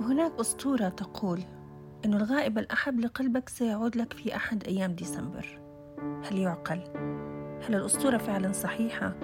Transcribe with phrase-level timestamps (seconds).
[0.00, 1.40] هناك أسطورة تقول
[2.04, 5.60] أن الغائب الأحب لقلبك سيعود لك في أحد أيام ديسمبر
[5.98, 6.80] هل يعقل؟
[7.68, 9.14] هل الأسطورة فعلا صحيحة؟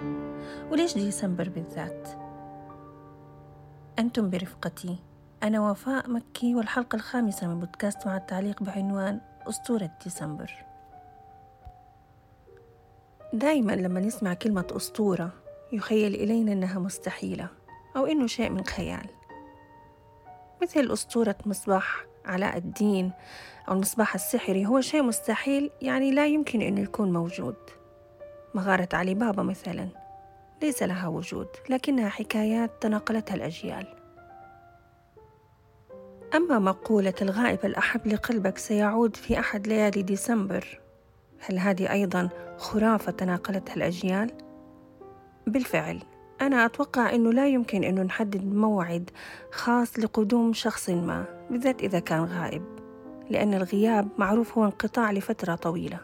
[0.71, 2.09] وليش ديسمبر بالذات؟
[3.99, 4.99] أنتم برفقتي
[5.43, 10.53] أنا وفاء مكي والحلقة الخامسة من بودكاست مع التعليق بعنوان أسطورة ديسمبر
[13.33, 15.33] دائما لما نسمع كلمة أسطورة
[15.73, 17.49] يخيل إلينا أنها مستحيلة
[17.97, 19.20] أو إنه شيء من خيال
[20.63, 23.13] مثل أسطورة مصباح علاء الدين
[23.69, 27.57] أو المصباح السحري هو شيء مستحيل يعني لا يمكن أنه يكون موجود
[28.55, 29.89] مغارة علي بابا مثلا
[30.63, 33.87] ليس لها وجود لكنها حكايات تناقلتها الأجيال
[36.35, 40.81] أما مقولة الغائب الأحب لقلبك سيعود في أحد ليالي ديسمبر
[41.41, 44.31] هل هذه أيضا خرافة تناقلتها الأجيال؟
[45.47, 46.03] بالفعل
[46.41, 49.11] أنا أتوقع أنه لا يمكن أنه نحدد موعد
[49.53, 52.63] خاص لقدوم شخص ما بالذات إذا كان غائب
[53.31, 55.99] لأن الغياب معروف هو انقطاع لفترة طويلة.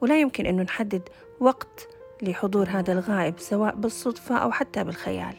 [0.00, 1.02] ولا يمكن أنه نحدد
[1.40, 1.88] وقت
[2.22, 5.34] لحضور هذا الغائب سواء بالصدفة أو حتى بالخيال.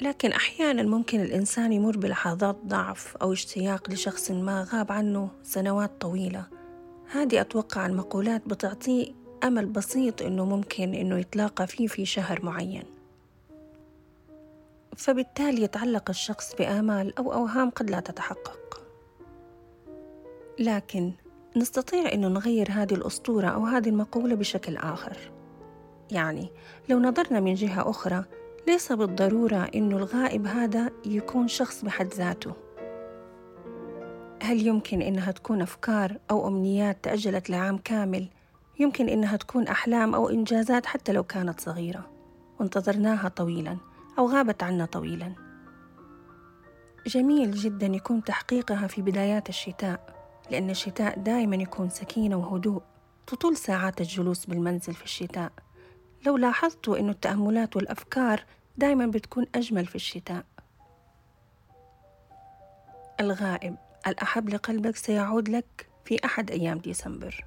[0.00, 6.46] لكن أحيانا ممكن الإنسان يمر بلحظات ضعف أو اشتياق لشخص ما غاب عنه سنوات طويلة.
[7.12, 12.84] هذه أتوقع المقولات بتعطيه أمل بسيط إنه ممكن إنه يتلاقى فيه في شهر معين.
[14.96, 18.82] فبالتالي يتعلق الشخص بآمال أو أوهام قد لا تتحقق.
[20.58, 21.12] لكن
[21.56, 25.16] نستطيع أن نغير هذه الأسطورة أو هذه المقولة بشكل آخر.
[26.10, 26.50] يعني
[26.88, 28.24] لو نظرنا من جهة أخرى
[28.66, 32.52] ليس بالضرورة أن الغائب هذا يكون شخص بحد ذاته.
[34.42, 38.28] هل يمكن إنها تكون أفكار أو أمنيات تأجلت لعام كامل
[38.80, 42.10] يمكن إنها تكون أحلام أو إنجازات حتى لو كانت صغيرة.
[42.60, 43.76] وانتظرناها طويلا
[44.18, 45.32] أو غابت عنا طويلا.
[47.06, 50.14] جميل جدا يكون تحقيقها في بدايات الشتاء
[50.50, 52.82] لأن الشتاء دائما يكون سكينة وهدوء
[53.26, 55.52] تطول ساعات الجلوس بالمنزل في الشتاء.
[56.26, 58.44] لو لاحظتوا أن التأملات والأفكار
[58.76, 60.44] دائما بتكون أجمل في الشتاء.
[63.20, 67.44] الغائب الأحب لقلبك سيعود لك في أحد أيام ديسمبر.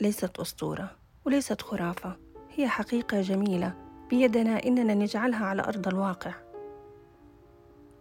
[0.00, 0.90] ليست أسطورة
[1.24, 2.16] وليست خرافة
[2.54, 3.74] هي حقيقة جميلة
[4.10, 6.34] بيدنا إننا نجعلها على أرض الواقع.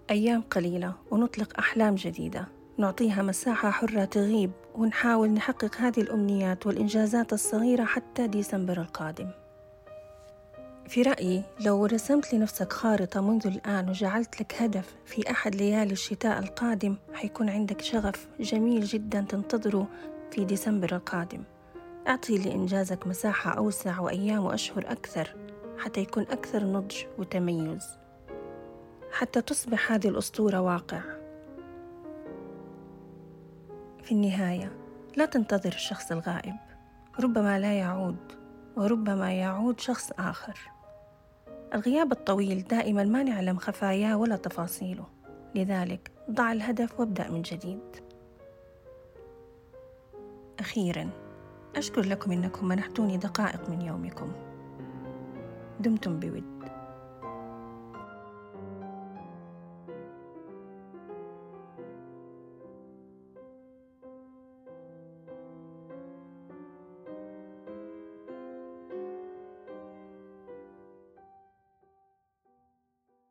[0.09, 2.47] أيام قليلة ونطلق أحلام جديدة
[2.77, 9.29] نعطيها مساحة حرة تغيب ونحاول نحقق هذه الأمنيات والإنجازات الصغيرة حتى ديسمبر القادم.
[10.87, 16.39] في رأيي لو رسمت لنفسك خارطة منذ الآن وجعلت لك هدف في أحد ليالي الشتاء
[16.39, 19.87] القادم حيكون عندك شغف جميل جدا تنتظره
[20.31, 21.43] في ديسمبر القادم.
[22.07, 25.35] أعطي لإنجازك مساحة أوسع وأيام وأشهر أكثر
[25.77, 27.97] حتى يكون أكثر نضج وتميز.
[29.11, 31.01] حتى تصبح هذه الأسطورة واقع.
[34.03, 34.71] في النهاية
[35.15, 36.55] لا تنتظر الشخص الغائب.
[37.19, 38.31] ربما لا يعود
[38.77, 40.59] وربما يعود شخص آخر.
[41.73, 45.05] الغياب الطويل دائما ما نعلم خفاياه ولا تفاصيله.
[45.55, 47.95] لذلك ضع الهدف وابدأ من جديد.
[50.59, 51.26] أخيرا
[51.77, 54.31] أشكر لكم أنكم منحتوني دقائق من يومكم.
[55.79, 56.43] دمتم بود.